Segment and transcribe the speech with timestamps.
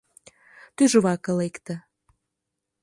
[0.75, 1.75] Тӱжваке лекте.